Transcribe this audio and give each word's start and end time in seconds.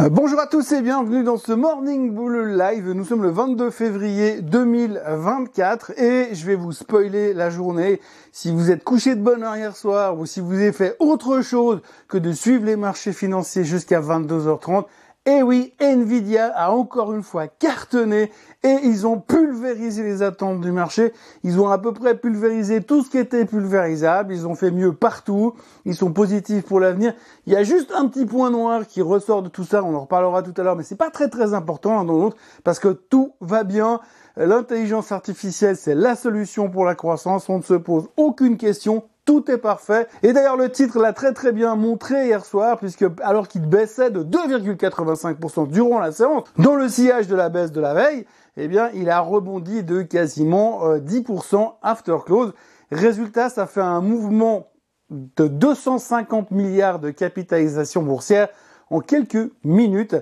Euh, 0.00 0.08
bonjour 0.08 0.38
à 0.38 0.46
tous 0.46 0.70
et 0.70 0.80
bienvenue 0.80 1.24
dans 1.24 1.38
ce 1.38 1.50
Morning 1.50 2.14
Bull 2.14 2.56
Live. 2.56 2.88
Nous 2.92 3.04
sommes 3.04 3.24
le 3.24 3.30
22 3.30 3.70
février 3.70 4.40
2024 4.42 5.98
et 5.98 6.36
je 6.36 6.46
vais 6.46 6.54
vous 6.54 6.70
spoiler 6.70 7.34
la 7.34 7.50
journée. 7.50 8.00
Si 8.30 8.52
vous 8.52 8.70
êtes 8.70 8.84
couché 8.84 9.16
de 9.16 9.20
bonne 9.20 9.42
heure 9.42 9.56
hier 9.56 9.74
soir 9.74 10.16
ou 10.16 10.24
si 10.24 10.38
vous 10.38 10.54
avez 10.54 10.70
fait 10.70 10.94
autre 11.00 11.40
chose 11.40 11.80
que 12.06 12.16
de 12.16 12.30
suivre 12.30 12.64
les 12.64 12.76
marchés 12.76 13.12
financiers 13.12 13.64
jusqu'à 13.64 14.00
22h30, 14.00 14.84
et 15.28 15.42
oui, 15.42 15.74
Nvidia 15.78 16.46
a 16.56 16.70
encore 16.70 17.12
une 17.12 17.22
fois 17.22 17.48
cartonné 17.48 18.32
et 18.62 18.76
ils 18.84 19.06
ont 19.06 19.20
pulvérisé 19.20 20.02
les 20.02 20.22
attentes 20.22 20.62
du 20.62 20.72
marché. 20.72 21.12
Ils 21.44 21.60
ont 21.60 21.68
à 21.68 21.76
peu 21.76 21.92
près 21.92 22.16
pulvérisé 22.16 22.82
tout 22.82 23.02
ce 23.02 23.10
qui 23.10 23.18
était 23.18 23.44
pulvérisable. 23.44 24.32
Ils 24.32 24.46
ont 24.46 24.54
fait 24.54 24.70
mieux 24.70 24.94
partout. 24.94 25.52
Ils 25.84 25.94
sont 25.94 26.14
positifs 26.14 26.64
pour 26.64 26.80
l'avenir. 26.80 27.12
Il 27.46 27.52
y 27.52 27.56
a 27.56 27.62
juste 27.62 27.92
un 27.94 28.08
petit 28.08 28.24
point 28.24 28.50
noir 28.50 28.86
qui 28.86 29.02
ressort 29.02 29.42
de 29.42 29.50
tout 29.50 29.64
ça. 29.64 29.84
On 29.84 29.94
en 29.94 30.00
reparlera 30.00 30.42
tout 30.42 30.54
à 30.56 30.62
l'heure, 30.62 30.76
mais 30.76 30.82
c'est 30.82 30.96
pas 30.96 31.10
très 31.10 31.28
très 31.28 31.52
important 31.52 32.00
hein, 32.00 32.04
dans 32.06 32.18
l'autre 32.18 32.38
parce 32.64 32.78
que 32.78 32.88
tout 32.88 33.34
va 33.42 33.64
bien. 33.64 34.00
L'intelligence 34.38 35.12
artificielle, 35.12 35.76
c'est 35.76 35.94
la 35.94 36.16
solution 36.16 36.70
pour 36.70 36.86
la 36.86 36.94
croissance. 36.94 37.50
On 37.50 37.58
ne 37.58 37.62
se 37.62 37.74
pose 37.74 38.08
aucune 38.16 38.56
question 38.56 39.04
tout 39.28 39.50
est 39.50 39.58
parfait. 39.58 40.06
Et 40.22 40.32
d'ailleurs, 40.32 40.56
le 40.56 40.70
titre 40.70 40.98
l'a 40.98 41.12
très 41.12 41.34
très 41.34 41.52
bien 41.52 41.76
montré 41.76 42.28
hier 42.28 42.46
soir, 42.46 42.78
puisque 42.78 43.04
alors 43.22 43.46
qu'il 43.46 43.60
baissait 43.60 44.10
de 44.10 44.24
2,85% 44.24 45.68
durant 45.68 45.98
la 45.98 46.12
séance, 46.12 46.44
dans 46.56 46.74
le 46.74 46.88
sillage 46.88 47.28
de 47.28 47.36
la 47.36 47.50
baisse 47.50 47.70
de 47.70 47.82
la 47.82 47.92
veille, 47.92 48.24
eh 48.56 48.68
bien, 48.68 48.88
il 48.94 49.10
a 49.10 49.20
rebondi 49.20 49.82
de 49.82 50.00
quasiment 50.00 50.96
10% 50.96 51.56
euh, 51.56 51.66
after 51.82 52.16
close. 52.24 52.54
Résultat, 52.90 53.50
ça 53.50 53.66
fait 53.66 53.82
un 53.82 54.00
mouvement 54.00 54.68
de 55.10 55.46
250 55.46 56.50
milliards 56.50 56.98
de 56.98 57.10
capitalisation 57.10 58.02
boursière 58.02 58.48
en 58.88 59.00
quelques 59.00 59.52
minutes. 59.62 60.16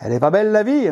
Elle 0.00 0.14
est 0.14 0.20
pas 0.20 0.30
belle 0.30 0.50
la 0.50 0.62
vie 0.62 0.90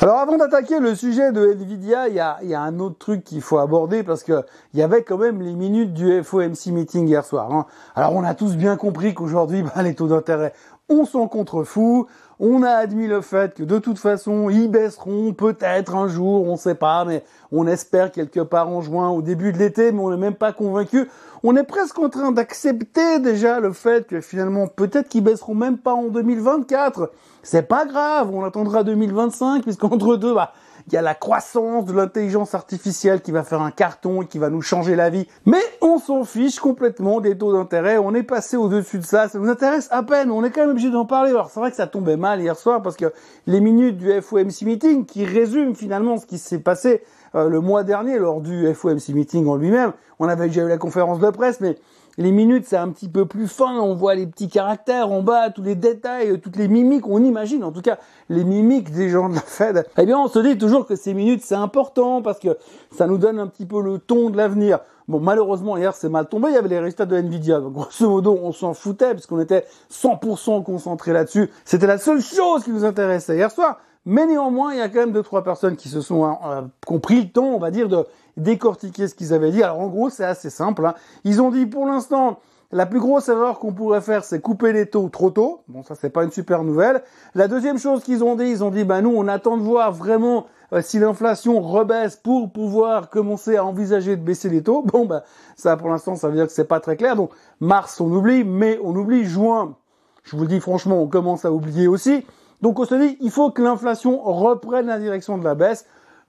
Alors 0.00 0.18
avant 0.18 0.36
d'attaquer 0.36 0.78
le 0.78 0.94
sujet 0.94 1.32
de 1.32 1.54
Nvidia, 1.54 2.06
il 2.06 2.14
y 2.14 2.20
a, 2.20 2.60
un 2.60 2.78
autre 2.78 2.98
truc 2.98 3.24
qu'il 3.24 3.40
faut 3.40 3.58
aborder 3.58 4.04
parce 4.04 4.22
que 4.22 4.44
il 4.72 4.78
y 4.78 4.82
avait 4.84 5.02
quand 5.02 5.18
même 5.18 5.42
les 5.42 5.54
minutes 5.54 5.92
du 5.92 6.22
FOMC 6.22 6.66
meeting 6.66 7.08
hier 7.08 7.24
soir. 7.24 7.52
Hein. 7.52 7.66
Alors 7.96 8.14
on 8.14 8.22
a 8.22 8.34
tous 8.34 8.56
bien 8.56 8.76
compris 8.76 9.12
qu'aujourd'hui, 9.12 9.62
bah, 9.74 9.82
les 9.82 9.96
taux 9.96 10.06
d'intérêt, 10.06 10.52
on 10.88 11.04
s'en 11.04 11.26
contrefou. 11.26 12.06
On 12.40 12.62
a 12.62 12.70
admis 12.70 13.08
le 13.08 13.20
fait 13.20 13.54
que 13.54 13.64
de 13.64 13.78
toute 13.80 13.98
façon, 13.98 14.48
ils 14.48 14.70
baisseront 14.70 15.32
peut-être 15.32 15.96
un 15.96 16.06
jour, 16.06 16.46
on 16.46 16.52
ne 16.52 16.56
sait 16.56 16.76
pas, 16.76 17.04
mais 17.04 17.24
on 17.50 17.66
espère 17.66 18.12
quelque 18.12 18.38
part 18.38 18.68
en 18.68 18.80
juin, 18.80 19.08
au 19.08 19.22
début 19.22 19.52
de 19.52 19.58
l'été, 19.58 19.90
mais 19.90 20.00
on 20.00 20.10
n'est 20.10 20.16
même 20.16 20.36
pas 20.36 20.52
convaincu. 20.52 21.10
On 21.42 21.56
est 21.56 21.64
presque 21.64 21.98
en 21.98 22.08
train 22.08 22.30
d'accepter 22.30 23.18
déjà 23.18 23.58
le 23.58 23.72
fait 23.72 24.06
que 24.06 24.20
finalement, 24.20 24.68
peut-être 24.68 25.08
qu'ils 25.08 25.24
baisseront 25.24 25.56
même 25.56 25.78
pas 25.78 25.94
en 25.94 26.04
2024. 26.04 27.10
C'est 27.42 27.66
pas 27.66 27.86
grave, 27.86 28.32
on 28.32 28.44
attendra 28.44 28.84
2025, 28.84 29.64
puisqu'entre 29.64 30.16
deux, 30.16 30.34
bah, 30.34 30.52
il 30.88 30.94
y 30.94 30.96
a 30.96 31.02
la 31.02 31.14
croissance 31.14 31.84
de 31.84 31.92
l'intelligence 31.92 32.54
artificielle 32.54 33.20
qui 33.20 33.30
va 33.30 33.42
faire 33.42 33.60
un 33.60 33.70
carton 33.70 34.22
et 34.22 34.26
qui 34.26 34.38
va 34.38 34.48
nous 34.48 34.62
changer 34.62 34.96
la 34.96 35.10
vie. 35.10 35.28
Mais 35.44 35.60
on 35.82 35.98
s'en 35.98 36.24
fiche 36.24 36.58
complètement 36.60 37.20
des 37.20 37.36
taux 37.36 37.52
d'intérêt. 37.52 37.98
On 37.98 38.14
est 38.14 38.22
passé 38.22 38.56
au-dessus 38.56 38.98
de 38.98 39.04
ça. 39.04 39.28
Ça 39.28 39.38
nous 39.38 39.50
intéresse 39.50 39.88
à 39.90 40.02
peine. 40.02 40.30
On 40.30 40.42
est 40.44 40.50
quand 40.50 40.62
même 40.62 40.70
obligé 40.70 40.90
d'en 40.90 41.04
parler. 41.04 41.30
Alors 41.30 41.50
c'est 41.50 41.60
vrai 41.60 41.70
que 41.70 41.76
ça 41.76 41.86
tombait 41.86 42.16
mal 42.16 42.40
hier 42.40 42.56
soir 42.56 42.80
parce 42.80 42.96
que 42.96 43.12
les 43.46 43.60
minutes 43.60 43.98
du 43.98 44.10
FOMC 44.18 44.62
meeting 44.62 45.04
qui 45.04 45.26
résument 45.26 45.74
finalement 45.74 46.16
ce 46.16 46.24
qui 46.24 46.38
s'est 46.38 46.60
passé 46.60 47.02
euh, 47.34 47.50
le 47.50 47.60
mois 47.60 47.84
dernier 47.84 48.18
lors 48.18 48.40
du 48.40 48.72
FOMC 48.72 49.10
meeting 49.10 49.46
en 49.46 49.56
lui-même. 49.56 49.92
On 50.18 50.28
avait 50.28 50.46
déjà 50.46 50.62
eu 50.62 50.68
la 50.68 50.78
conférence 50.78 51.18
de 51.18 51.28
presse, 51.28 51.60
mais 51.60 51.76
les 52.18 52.32
minutes, 52.32 52.64
c'est 52.66 52.76
un 52.76 52.88
petit 52.88 53.08
peu 53.08 53.26
plus 53.26 53.46
fin. 53.46 53.78
On 53.78 53.94
voit 53.94 54.16
les 54.16 54.26
petits 54.26 54.48
caractères 54.48 55.12
en 55.12 55.22
bas, 55.22 55.50
tous 55.50 55.62
les 55.62 55.76
détails, 55.76 56.40
toutes 56.40 56.56
les 56.56 56.66
mimiques. 56.66 57.06
On 57.06 57.22
imagine, 57.22 57.62
en 57.62 57.70
tout 57.70 57.80
cas, 57.80 57.98
les 58.28 58.42
mimiques 58.42 58.90
des 58.90 59.08
gens 59.08 59.28
de 59.28 59.36
la 59.36 59.40
Fed. 59.40 59.86
Eh 59.96 60.04
bien, 60.04 60.18
on 60.18 60.26
se 60.26 60.40
dit 60.40 60.58
toujours 60.58 60.84
que 60.84 60.96
ces 60.96 61.14
minutes, 61.14 61.42
c'est 61.44 61.54
important 61.54 62.20
parce 62.20 62.40
que 62.40 62.58
ça 62.90 63.06
nous 63.06 63.18
donne 63.18 63.38
un 63.38 63.46
petit 63.46 63.66
peu 63.66 63.80
le 63.80 63.98
ton 63.98 64.30
de 64.30 64.36
l'avenir. 64.36 64.80
Bon, 65.06 65.20
malheureusement, 65.20 65.76
hier, 65.76 65.94
c'est 65.94 66.08
mal 66.08 66.28
tombé. 66.28 66.48
Il 66.48 66.54
y 66.54 66.58
avait 66.58 66.68
les 66.68 66.80
résultats 66.80 67.06
de 67.06 67.16
Nvidia. 67.16 67.60
Donc, 67.60 67.72
grosso 67.72 68.10
modo, 68.10 68.36
on 68.42 68.50
s'en 68.50 68.74
foutait 68.74 69.14
puisqu'on 69.14 69.40
était 69.40 69.64
100% 69.92 70.64
concentré 70.64 71.12
là-dessus. 71.12 71.50
C'était 71.64 71.86
la 71.86 71.98
seule 71.98 72.20
chose 72.20 72.64
qui 72.64 72.70
nous 72.70 72.84
intéressait 72.84 73.36
hier 73.36 73.50
soir. 73.52 73.78
Mais 74.10 74.24
néanmoins, 74.24 74.72
il 74.72 74.78
y 74.78 74.80
a 74.80 74.88
quand 74.88 75.00
même 75.00 75.12
deux 75.12 75.22
trois 75.22 75.44
personnes 75.44 75.76
qui 75.76 75.90
se 75.90 76.00
sont 76.00 76.24
euh, 76.24 76.62
compris 76.86 77.20
le 77.20 77.28
temps, 77.28 77.48
on 77.48 77.58
va 77.58 77.70
dire, 77.70 77.90
de 77.90 78.06
décortiquer 78.38 79.06
ce 79.06 79.14
qu'ils 79.14 79.34
avaient 79.34 79.50
dit. 79.50 79.62
Alors 79.62 79.80
en 79.80 79.88
gros, 79.88 80.08
c'est 80.08 80.24
assez 80.24 80.48
simple. 80.48 80.86
Hein. 80.86 80.94
Ils 81.24 81.42
ont 81.42 81.50
dit 81.50 81.66
pour 81.66 81.84
l'instant, 81.84 82.38
la 82.72 82.86
plus 82.86 83.00
grosse 83.00 83.28
erreur 83.28 83.58
qu'on 83.58 83.74
pourrait 83.74 84.00
faire, 84.00 84.24
c'est 84.24 84.40
couper 84.40 84.72
les 84.72 84.86
taux 84.86 85.10
trop 85.10 85.28
tôt. 85.28 85.60
Bon, 85.68 85.82
ça 85.82 85.94
c'est 85.94 86.08
pas 86.08 86.24
une 86.24 86.30
super 86.30 86.64
nouvelle. 86.64 87.02
La 87.34 87.48
deuxième 87.48 87.76
chose 87.76 88.02
qu'ils 88.02 88.24
ont 88.24 88.34
dit, 88.34 88.46
ils 88.46 88.64
ont 88.64 88.70
dit, 88.70 88.84
bah 88.84 89.02
nous, 89.02 89.12
on 89.14 89.28
attend 89.28 89.58
de 89.58 89.62
voir 89.62 89.92
vraiment 89.92 90.46
euh, 90.72 90.80
si 90.80 90.98
l'inflation 90.98 91.60
rebaisse 91.60 92.16
pour 92.16 92.50
pouvoir 92.50 93.10
commencer 93.10 93.56
à 93.58 93.64
envisager 93.66 94.16
de 94.16 94.22
baisser 94.22 94.48
les 94.48 94.62
taux. 94.62 94.80
Bon, 94.86 95.04
bah 95.04 95.22
ça 95.54 95.76
pour 95.76 95.90
l'instant, 95.90 96.16
ça 96.16 96.28
veut 96.28 96.34
dire 96.34 96.46
que 96.46 96.52
c'est 96.52 96.64
pas 96.64 96.80
très 96.80 96.96
clair. 96.96 97.14
Donc 97.14 97.32
mars, 97.60 98.00
on 98.00 98.10
oublie, 98.10 98.42
mais 98.42 98.80
on 98.82 98.96
oublie 98.96 99.26
juin. 99.26 99.76
Je 100.24 100.34
vous 100.34 100.44
le 100.44 100.48
dis 100.48 100.60
franchement, 100.60 101.02
on 101.02 101.08
commence 101.08 101.44
à 101.44 101.52
oublier 101.52 101.88
aussi. 101.88 102.24
Donc 102.62 102.78
on 102.78 102.84
se 102.84 102.94
dit, 102.94 103.16
il 103.20 103.30
faut 103.30 103.50
que 103.50 103.62
l'inflation 103.62 104.20
reprenne 104.20 104.86
la 104.86 104.98
direction 104.98 105.38
de 105.38 105.44
la 105.44 105.54
baisse 105.54 105.86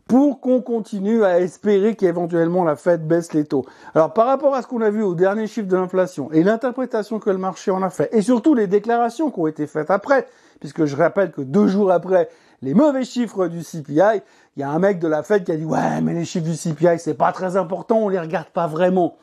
pour 0.07 0.41
qu'on 0.41 0.62
continue 0.62 1.23
à 1.23 1.40
espérer 1.40 1.95
qu'éventuellement 1.95 2.63
la 2.63 2.75
Fed 2.75 3.07
baisse 3.07 3.34
les 3.34 3.45
taux. 3.45 3.66
Alors 3.94 4.12
par 4.12 4.25
rapport 4.25 4.56
à 4.56 4.63
ce 4.63 4.68
qu'on 4.68 4.81
a 4.81 4.89
vu 4.89 5.03
au 5.03 5.13
dernier 5.13 5.45
chiffre 5.45 5.68
de 5.68 5.75
l'inflation 5.75 6.31
et 6.31 6.44
l'interprétation 6.44 7.19
que 7.19 7.29
le 7.29 7.38
marché 7.38 7.69
en 7.69 7.84
a 7.84 7.91
fait, 7.91 8.09
et 8.12 8.23
surtout 8.23 8.56
les 8.56 8.66
déclarations 8.66 9.29
qui 9.29 9.39
ont 9.39 9.47
été 9.47 9.68
faites 9.68 9.91
après, 9.91 10.28
puisque 10.59 10.85
je 10.85 10.95
rappelle 10.95 11.31
que 11.31 11.41
deux 11.41 11.68
jours 11.68 11.91
après 11.91 12.29
les 12.63 12.73
mauvais 12.73 13.06
chiffres 13.06 13.47
du 13.47 13.62
CPI, 13.62 14.22
il 14.57 14.59
y 14.59 14.63
a 14.63 14.69
un 14.72 14.79
mec 14.79 15.00
de 15.00 15.07
la 15.07 15.22
Fed 15.22 15.44
qui 15.44 15.51
a 15.51 15.57
dit 15.57 15.66
ouais 15.66 16.01
mais 16.01 16.16
les 16.16 16.25
chiffres 16.25 16.47
du 16.47 16.56
CPI 16.56 16.97
c'est 16.97 17.13
pas 17.13 17.31
très 17.31 17.56
important, 17.56 18.00
on 18.00 18.09
les 18.09 18.19
regarde 18.19 18.50
pas 18.50 18.66
vraiment. 18.66 19.16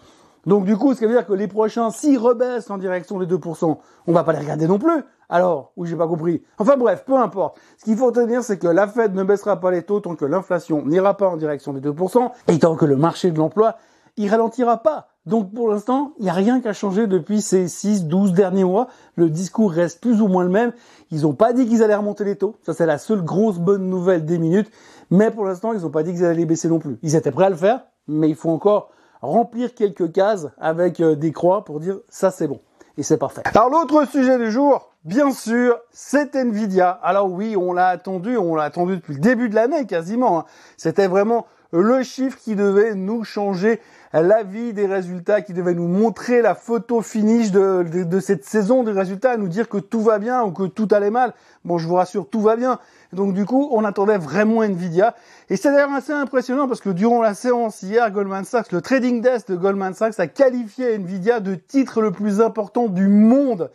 Donc 0.47 0.65
du 0.65 0.77
coup, 0.77 0.95
ce 0.95 1.01
qui 1.01 1.07
veut 1.07 1.13
dire 1.13 1.27
que 1.27 1.33
les 1.33 1.49
prochains, 1.49 1.91
s'ils 1.91 2.19
rebaissent 2.19 2.71
en 2.71 2.79
direction 2.79 3.19
des 3.19 3.27
2%, 3.27 3.77
on 4.07 4.13
va 4.13 4.23
pas 4.23 4.33
les 4.33 4.39
regarder 4.39 4.69
non 4.69 4.79
plus. 4.79 5.03
Alors, 5.29 5.73
oui, 5.77 5.89
j'ai 5.89 5.97
pas 5.97 6.07
compris. 6.07 6.43
Enfin 6.59 6.77
bref, 6.77 7.05
peu 7.07 7.17
importe. 7.17 7.59
Ce 7.79 7.85
qu'il 7.85 7.97
faut 7.97 8.07
retenir, 8.07 8.43
c'est 8.43 8.59
que 8.59 8.69
la 8.69 8.87
Fed 8.87 9.15
ne 9.15 9.25
baissera 9.25 9.61
pas 9.61 9.71
les 9.71 9.83
taux 9.83 10.01
tant 10.01 10.15
que 10.15 10.25
l'inflation 10.25 10.85
n'ira 10.85 11.17
pas 11.17 11.29
en 11.29 11.37
direction 11.37 11.73
des 11.73 11.81
2%, 11.81 12.31
et 12.49 12.59
tant 12.59 12.77
que 12.77 12.85
le 12.85 12.97
marché 12.97 13.31
de 13.31 13.39
l'emploi, 13.39 13.77
il 14.17 14.31
ralentira 14.31 14.79
pas. 14.79 15.09
Donc 15.27 15.53
pour 15.53 15.69
l'instant, 15.69 16.13
il 16.19 16.25
n'y 16.25 16.31
a 16.31 16.35
rien 16.35 16.61
qu'à 16.61 16.73
changer 16.73 17.09
depuis 17.09 17.43
ces 17.43 17.67
6, 17.67 18.05
12 18.05 18.33
derniers 18.33 18.65
mois. 18.65 18.87
Le 19.17 19.29
discours 19.29 19.73
reste 19.73 20.01
plus 20.01 20.23
ou 20.23 20.29
moins 20.29 20.45
le 20.45 20.51
même. 20.51 20.73
Ils 21.11 21.23
n'ont 21.23 21.35
pas 21.35 21.53
dit 21.53 21.67
qu'ils 21.67 21.83
allaient 21.83 21.97
remonter 21.97 22.25
les 22.25 22.37
taux. 22.37 22.55
Ça, 22.63 22.73
c'est 22.73 22.87
la 22.87 22.99
seule 22.99 23.23
grosse 23.23 23.59
bonne 23.59 23.91
nouvelle 23.91 24.25
des 24.25 24.39
minutes. 24.39 24.71
Mais 25.11 25.33
pour 25.33 25.45
l'instant, 25.45 25.73
ils 25.73 25.81
n'ont 25.81 25.91
pas 25.91 26.05
dit 26.05 26.13
qu'ils 26.13 26.25
allaient 26.25 26.37
les 26.37 26.47
baisser 26.47 26.69
non 26.69 26.79
plus. 26.79 26.99
Ils 27.03 27.17
étaient 27.17 27.33
prêts 27.33 27.47
à 27.47 27.51
le 27.51 27.57
faire, 27.57 27.83
mais 28.07 28.29
il 28.29 28.37
faut 28.37 28.51
encore 28.51 28.91
remplir 29.21 29.75
quelques 29.75 30.13
cases 30.13 30.47
avec 30.59 31.01
euh, 31.01 31.17
des 31.17 31.33
croix 31.33 31.65
pour 31.65 31.81
dire 31.81 31.99
ça 32.09 32.31
c'est 32.31 32.47
bon. 32.47 32.61
Et 32.99 33.03
c'est 33.03 33.19
parfait. 33.19 33.43
Alors 33.45 33.69
l'autre 33.69 34.07
sujet 34.09 34.39
du 34.39 34.51
jour, 34.51 34.93
bien 35.07 35.31
sûr, 35.31 35.79
c'est 35.93 36.35
Nvidia. 36.35 36.91
Alors 37.03 37.31
oui, 37.33 37.57
on 37.57 37.73
l'a 37.73 37.89
attendu, 37.89 38.37
on 38.37 38.55
l'a 38.55 38.65
attendu 38.65 38.97
depuis 38.97 39.15
le 39.15 39.21
début 39.21 39.49
de 39.49 39.55
l'année 39.55 39.87
quasiment. 39.87 40.41
Hein. 40.41 40.45
C'était 40.77 41.07
vraiment 41.07 41.47
le 41.73 42.03
chiffre 42.03 42.39
qui 42.39 42.55
devait 42.55 42.95
nous 42.95 43.25
changer 43.25 43.81
la 44.13 44.43
vie 44.43 44.73
des 44.73 44.87
résultats, 44.87 45.43
qui 45.43 45.53
devait 45.53 45.75
nous 45.75 45.89
montrer 45.89 46.41
la 46.41 46.55
photo 46.55 47.03
finish 47.03 47.51
de, 47.51 47.83
de, 47.83 48.21
cette 48.21 48.45
saison 48.45 48.83
des 48.83 48.93
résultats, 48.93 49.37
nous 49.37 49.49
dire 49.49 49.69
que 49.69 49.79
tout 49.79 50.01
va 50.01 50.19
bien 50.19 50.43
ou 50.43 50.53
que 50.53 50.65
tout 50.65 50.89
allait 50.93 51.11
mal. 51.11 51.35
Bon, 51.65 51.79
je 51.79 51.87
vous 51.87 51.95
rassure, 51.95 52.29
tout 52.29 52.41
va 52.41 52.57
bien. 52.57 52.79
Donc 53.13 53.35
du 53.35 53.45
coup, 53.45 53.69
on 53.73 53.85
attendait 53.85 54.19
vraiment 54.19 54.63
Nvidia. 54.63 55.15
Et 55.51 55.57
c'est 55.57 55.71
d'ailleurs 55.71 55.93
assez 55.93 56.13
impressionnant 56.13 56.67
parce 56.67 56.81
que 56.81 56.91
durant 56.91 57.21
la 57.21 57.35
séance 57.35 57.83
hier, 57.83 58.11
Goldman 58.11 58.45
Sachs, 58.45 58.73
le 58.73 58.81
trading 58.81 59.21
desk 59.21 59.49
de 59.49 59.57
Goldman 59.57 59.95
Sachs 59.95 60.19
a 60.19 60.27
qualifié 60.27 60.99
Nvidia 60.99 61.41
de 61.41 61.55
titre 61.55 62.01
le 62.01 62.11
plus 62.11 62.41
important 62.41 62.89
du 62.89 63.09
monde. 63.09 63.71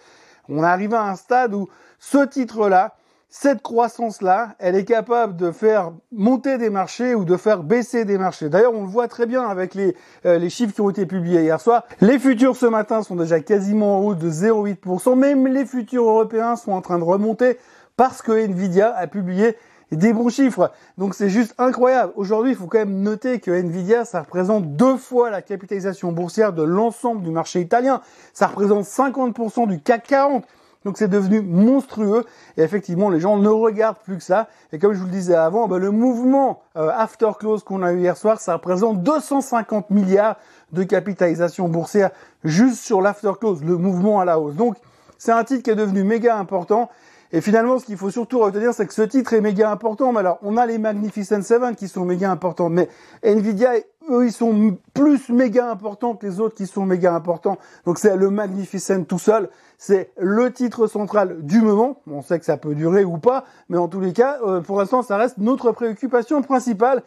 On 0.49 0.63
est 0.63 0.67
arrivé 0.67 0.95
à 0.95 1.03
un 1.03 1.15
stade 1.15 1.53
où 1.53 1.67
ce 1.99 2.25
titre-là, 2.25 2.95
cette 3.29 3.61
croissance-là, 3.61 4.55
elle 4.59 4.75
est 4.75 4.83
capable 4.83 5.38
de 5.38 5.51
faire 5.51 5.93
monter 6.11 6.57
des 6.57 6.69
marchés 6.69 7.15
ou 7.15 7.23
de 7.23 7.38
faire 7.38 7.63
baisser 7.63 8.03
des 8.03 8.17
marchés. 8.17 8.49
D'ailleurs, 8.49 8.73
on 8.73 8.81
le 8.81 8.89
voit 8.89 9.07
très 9.07 9.25
bien 9.25 9.47
avec 9.47 9.73
les, 9.73 9.95
euh, 10.25 10.38
les 10.38 10.49
chiffres 10.49 10.73
qui 10.73 10.81
ont 10.81 10.89
été 10.89 11.05
publiés 11.05 11.41
hier 11.41 11.61
soir. 11.61 11.83
Les 12.01 12.19
futurs 12.19 12.57
ce 12.57 12.65
matin 12.65 13.03
sont 13.03 13.15
déjà 13.15 13.39
quasiment 13.39 13.99
en 13.99 14.01
haut 14.01 14.15
de 14.15 14.29
0,8%. 14.29 15.15
Même 15.15 15.47
les 15.47 15.65
futurs 15.65 16.03
européens 16.03 16.57
sont 16.57 16.73
en 16.73 16.81
train 16.81 16.99
de 16.99 17.05
remonter 17.05 17.57
parce 17.95 18.21
que 18.21 18.33
Nvidia 18.33 18.94
a 18.94 19.07
publié 19.07 19.55
des 19.91 20.13
bons 20.13 20.29
chiffres. 20.29 20.71
Donc 20.97 21.15
c'est 21.15 21.29
juste 21.29 21.53
incroyable. 21.57 22.13
Aujourd'hui, 22.15 22.51
il 22.51 22.57
faut 22.57 22.67
quand 22.67 22.79
même 22.79 23.01
noter 23.01 23.39
que 23.39 23.51
Nvidia, 23.51 24.05
ça 24.05 24.21
représente 24.21 24.75
deux 24.75 24.97
fois 24.97 25.29
la 25.29 25.41
capitalisation 25.41 26.11
boursière 26.11 26.53
de 26.53 26.63
l'ensemble 26.63 27.23
du 27.23 27.31
marché 27.31 27.59
italien. 27.59 28.01
Ça 28.33 28.47
représente 28.47 28.85
50% 28.85 29.67
du 29.67 29.81
CAC 29.81 30.07
40. 30.07 30.45
Donc 30.83 30.97
c'est 30.97 31.07
devenu 31.07 31.41
monstrueux 31.41 32.25
et 32.57 32.63
effectivement 32.63 33.09
les 33.09 33.19
gens 33.19 33.38
ne 33.38 33.49
regardent 33.49 33.99
plus 34.03 34.17
que 34.17 34.23
ça. 34.23 34.47
Et 34.73 34.79
comme 34.79 34.93
je 34.93 34.99
vous 34.99 35.05
le 35.05 35.11
disais 35.11 35.35
avant, 35.35 35.67
ben, 35.67 35.77
le 35.77 35.91
mouvement 35.91 36.63
euh, 36.75 36.89
after 36.89 37.29
close 37.37 37.63
qu'on 37.63 37.83
a 37.83 37.94
eu 37.94 37.99
hier 37.99 38.17
soir, 38.17 38.39
ça 38.39 38.53
représente 38.53 39.03
250 39.03 39.91
milliards 39.91 40.37
de 40.71 40.83
capitalisation 40.83 41.69
boursière 41.69 42.09
juste 42.44 42.77
sur 42.77 43.01
l'after 43.01 43.33
close, 43.39 43.63
le 43.63 43.77
mouvement 43.77 44.21
à 44.21 44.25
la 44.25 44.39
hausse. 44.39 44.55
Donc 44.55 44.75
c'est 45.19 45.31
un 45.31 45.44
titre 45.44 45.61
qui 45.61 45.69
est 45.69 45.75
devenu 45.75 46.03
méga 46.03 46.35
important. 46.37 46.89
Et 47.33 47.39
finalement, 47.39 47.80
ce 47.80 47.86
qu'il 47.86 47.98
faut 47.98 48.10
surtout 48.10 48.39
retenir, 48.39 48.74
c'est 48.74 48.86
que 48.86 48.94
ce 48.94 49.01
titre 49.04 49.33
est 49.33 49.42
méga 49.42 49.72
important. 49.72 50.12
Mais 50.12 50.19
alors, 50.19 50.39
on 50.42 50.57
a 50.57 50.66
les 50.66 50.78
Magnificent 50.78 51.42
Seven 51.42 51.75
qui 51.75 51.88
sont 51.88 52.04
méga 52.04 52.30
importants, 52.30 52.69
mais 52.69 52.89
Nvidia, 53.24 53.75
eux, 54.10 54.25
ils 54.25 54.33
sont 54.33 54.78
plus 54.94 55.30
méga 55.30 55.72
importants 55.72 56.16
que 56.16 56.25
les 56.25 56.39
autres 56.42 56.56
qui 56.56 56.68
sont 56.68 56.86
méga 56.86 57.13
importants. 57.13 57.57
Donc 57.86 58.00
c'est 58.00 58.18
le 58.18 58.30
Magnificent 58.30 59.04
tout 59.04 59.19
seul. 59.19 59.50
C'est 59.78 60.12
le 60.18 60.51
titre 60.51 60.88
central 60.88 61.42
du 61.42 61.62
moment. 61.62 62.01
On 62.10 62.22
sait 62.22 62.38
que 62.38 62.45
ça 62.45 62.57
peut 62.57 62.75
durer 62.75 63.06
ou 63.06 63.18
pas, 63.18 63.45
mais 63.69 63.78
en 63.78 63.88
tous 63.88 64.01
les 64.01 64.13
cas, 64.13 64.39
euh, 64.45 64.60
pour 64.60 64.80
l'instant, 64.80 65.01
ça 65.01 65.18
reste 65.18 65.38
notre 65.38 65.72
préoccupation 65.72 66.42
principale. 66.42 67.04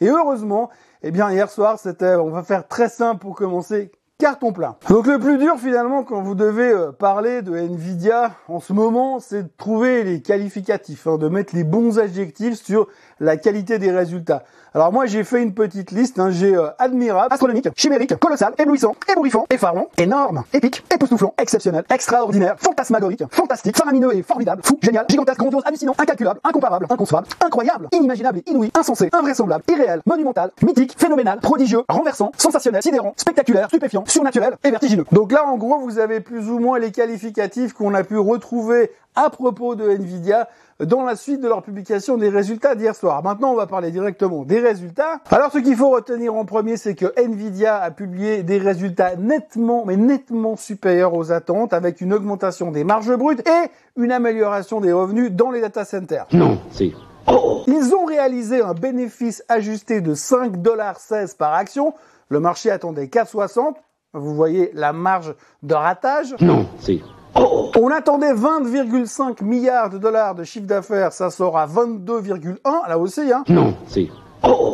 Et 0.00 0.08
heureusement, 0.08 0.70
eh 1.02 1.10
bien, 1.10 1.30
hier 1.30 1.50
soir, 1.50 1.78
c'était, 1.78 2.14
on 2.14 2.30
va 2.30 2.42
faire 2.42 2.68
très 2.68 2.88
simple 2.88 3.20
pour 3.20 3.34
commencer 3.34 3.90
carton 4.18 4.52
plein. 4.52 4.76
Donc 4.88 5.08
le 5.08 5.18
plus 5.18 5.38
dur 5.38 5.56
finalement 5.58 6.04
quand 6.04 6.22
vous 6.22 6.36
devez 6.36 6.70
euh, 6.70 6.92
parler 6.92 7.42
de 7.42 7.56
Nvidia 7.56 8.30
en 8.46 8.60
ce 8.60 8.72
moment, 8.72 9.18
c'est 9.18 9.42
de 9.42 9.50
trouver 9.58 10.04
les 10.04 10.22
qualificatifs, 10.22 11.08
hein, 11.08 11.18
de 11.18 11.28
mettre 11.28 11.54
les 11.56 11.64
bons 11.64 11.98
adjectifs 11.98 12.62
sur 12.62 12.86
la 13.18 13.36
qualité 13.36 13.80
des 13.80 13.90
résultats. 13.90 14.44
Alors 14.72 14.92
moi 14.92 15.06
j'ai 15.06 15.24
fait 15.24 15.42
une 15.42 15.52
petite 15.52 15.90
liste, 15.90 16.20
hein. 16.20 16.30
j'ai 16.30 16.54
euh, 16.54 16.68
admirable, 16.78 17.32
astronomique, 17.32 17.68
chimérique, 17.76 18.16
colossal, 18.16 18.54
éblouissant, 18.56 18.94
ébouriffant, 19.10 19.46
effarant, 19.50 19.88
énorme, 19.98 20.44
épique, 20.52 20.84
époustouflant, 20.94 21.34
exceptionnel, 21.36 21.84
extraordinaire, 21.90 22.54
fantasmagorique, 22.58 23.24
fantastique, 23.32 23.76
faramineux 23.76 24.14
et 24.14 24.22
formidable, 24.22 24.62
fou, 24.64 24.78
génial, 24.80 25.06
gigantesque, 25.08 25.40
grandiose, 25.40 25.62
hallucinant, 25.66 25.94
incalculable, 25.98 26.38
incomparable, 26.44 26.86
inconcevable, 26.88 27.26
incroyable, 27.44 27.88
inimaginable 27.90 28.42
inouï, 28.46 28.70
insensé, 28.78 29.10
invraisemblable, 29.12 29.64
irréel, 29.68 30.02
monumental, 30.06 30.52
mythique, 30.62 30.94
phénoménal, 30.96 31.40
prodigieux, 31.40 31.82
renversant, 31.88 32.30
sensationnel, 32.36 32.82
sidérant, 32.82 33.12
spectaculaire, 33.16 33.66
stupéfiant, 33.68 34.03
surnaturel 34.08 34.56
et 34.64 34.70
vertigineux. 34.70 35.04
Donc 35.12 35.32
là 35.32 35.44
en 35.46 35.56
gros 35.56 35.78
vous 35.78 35.98
avez 35.98 36.20
plus 36.20 36.48
ou 36.48 36.58
moins 36.58 36.78
les 36.78 36.92
qualificatifs 36.92 37.72
qu'on 37.72 37.94
a 37.94 38.04
pu 38.04 38.18
retrouver 38.18 38.90
à 39.14 39.30
propos 39.30 39.74
de 39.74 39.88
Nvidia 39.88 40.48
dans 40.80 41.04
la 41.04 41.14
suite 41.14 41.40
de 41.40 41.46
leur 41.46 41.62
publication 41.62 42.16
des 42.16 42.28
résultats 42.28 42.74
d'hier 42.74 42.96
soir. 42.96 43.22
Maintenant, 43.22 43.52
on 43.52 43.54
va 43.54 43.68
parler 43.68 43.92
directement 43.92 44.42
des 44.42 44.58
résultats. 44.58 45.20
Alors, 45.30 45.52
ce 45.52 45.58
qu'il 45.58 45.76
faut 45.76 45.90
retenir 45.90 46.34
en 46.34 46.44
premier, 46.44 46.76
c'est 46.76 46.96
que 46.96 47.12
Nvidia 47.16 47.76
a 47.80 47.92
publié 47.92 48.42
des 48.42 48.58
résultats 48.58 49.14
nettement, 49.14 49.84
mais 49.86 49.96
nettement 49.96 50.56
supérieurs 50.56 51.14
aux 51.14 51.30
attentes, 51.30 51.72
avec 51.72 52.00
une 52.00 52.12
augmentation 52.12 52.72
des 52.72 52.82
marges 52.82 53.14
brutes 53.14 53.48
et 53.48 53.70
une 53.96 54.10
amélioration 54.10 54.80
des 54.80 54.92
revenus 54.92 55.30
dans 55.30 55.52
les 55.52 55.60
data 55.60 55.84
centers. 55.84 56.26
Non, 56.32 56.58
c'est 56.72 56.90
Oh. 57.26 57.62
Ils 57.66 57.94
ont 57.94 58.04
réalisé 58.04 58.60
un 58.60 58.74
bénéfice 58.74 59.44
ajusté 59.48 60.00
de 60.00 60.14
5,16$ 60.14 61.36
par 61.36 61.54
action. 61.54 61.94
Le 62.28 62.40
marché 62.40 62.70
attendait 62.70 63.06
4,60$. 63.06 63.74
Vous 64.14 64.34
voyez 64.34 64.70
la 64.74 64.92
marge 64.92 65.34
de 65.62 65.74
ratage. 65.74 66.36
Non, 66.40 66.66
c'est 66.78 67.00
On 67.34 67.90
attendait 67.90 68.32
20,5 68.32 69.42
milliards 69.42 69.90
de 69.90 69.98
dollars 69.98 70.34
de 70.34 70.44
chiffre 70.44 70.66
d'affaires, 70.66 71.12
ça 71.12 71.30
sort 71.30 71.58
à 71.58 71.66
22,1 71.66 72.56
là 72.88 72.98
aussi. 72.98 73.32
Hein. 73.32 73.42
non, 73.48 73.74
c'est 73.86 74.08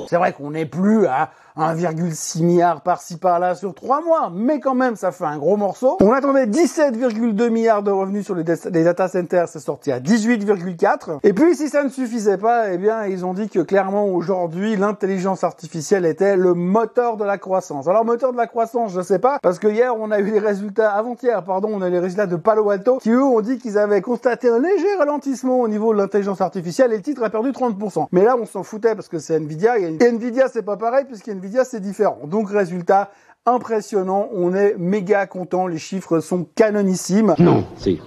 C'est 0.08 0.16
vrai 0.16 0.32
qu'on 0.32 0.50
n'est 0.50 0.66
plus 0.66 1.06
à 1.06 1.30
1,6 1.56 2.42
milliard 2.42 2.82
par-ci 2.82 3.16
par-là 3.16 3.54
sur 3.54 3.74
trois 3.74 4.02
mois, 4.02 4.30
mais 4.32 4.60
quand 4.60 4.74
même 4.74 4.96
ça 4.96 5.12
fait 5.12 5.24
un 5.24 5.38
gros 5.38 5.56
morceau. 5.56 5.96
On 6.00 6.12
attendait 6.12 6.46
17,2 6.46 7.50
milliards 7.50 7.82
de 7.82 7.90
revenus 7.90 8.24
sur 8.24 8.34
les 8.34 8.44
data 8.44 9.08
centers, 9.08 9.48
c'est 9.48 9.60
sorti 9.60 9.92
à 9.92 10.00
18,4. 10.00 11.18
Et 11.22 11.32
puis 11.32 11.56
si 11.56 11.68
ça 11.68 11.82
ne 11.82 11.88
suffisait 11.88 12.38
pas, 12.38 12.72
eh 12.72 12.78
bien 12.78 13.06
ils 13.06 13.24
ont 13.24 13.34
dit 13.34 13.48
que 13.48 13.60
clairement 13.60 14.06
aujourd'hui 14.06 14.76
l'intelligence 14.76 15.44
artificielle 15.44 16.06
était 16.06 16.36
le 16.36 16.54
moteur 16.54 17.16
de 17.16 17.24
la 17.24 17.38
croissance. 17.38 17.88
Alors 17.88 18.04
moteur 18.04 18.32
de 18.32 18.36
la 18.36 18.46
croissance, 18.46 18.92
je 18.92 19.00
sais 19.00 19.18
pas, 19.18 19.38
parce 19.42 19.58
que 19.58 19.68
hier 19.68 19.94
on 19.98 20.10
a 20.10 20.20
eu 20.20 20.30
les 20.30 20.38
résultats, 20.38 20.92
avant-hier 20.92 21.42
pardon, 21.44 21.70
on 21.72 21.82
a 21.82 21.88
eu 21.88 21.92
les 21.92 21.98
résultats 21.98 22.26
de 22.26 22.36
Palo 22.36 22.70
Alto 22.70 22.98
qui 22.98 23.10
eux 23.10 23.22
ont 23.22 23.40
dit 23.40 23.58
qu'ils 23.58 23.78
avaient 23.78 24.00
constaté 24.00 24.48
un 24.48 24.58
léger 24.58 24.94
ralentissement 24.98 25.60
au 25.60 25.68
niveau 25.68 25.92
de 25.92 25.98
l'intelligence 25.98 26.40
artificielle 26.40 26.92
et 26.92 26.96
le 26.96 27.02
titre 27.02 27.22
a 27.22 27.30
perdu 27.30 27.50
30%. 27.50 28.06
Mais 28.12 28.24
là 28.24 28.36
on 28.40 28.46
s'en 28.46 28.62
foutait 28.62 28.94
parce 28.94 29.08
que 29.08 29.18
c'est 29.18 29.38
Nvidia 29.38 29.78
et 29.78 29.90
Nvidia 29.90 30.48
c'est 30.48 30.62
pas 30.62 30.76
pareil 30.76 31.04
puisque 31.04 31.28
Nvidia 31.40 31.64
c'est 31.64 31.80
différent. 31.80 32.18
Donc 32.26 32.50
résultat 32.50 33.10
impressionnant, 33.46 34.28
on 34.34 34.54
est 34.54 34.76
méga 34.76 35.26
content, 35.26 35.66
les 35.66 35.78
chiffres 35.78 36.20
sont 36.20 36.46
canonissimes. 36.54 37.34
non, 37.38 37.64
c'est 37.78 37.98